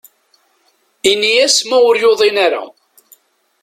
Ini-as 1.11 1.57
ma 1.69 1.77
ur 1.89 1.95
yuḍin 2.01 2.37
ara. 2.45 2.63